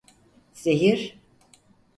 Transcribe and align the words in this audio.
Zehir… 0.53 1.19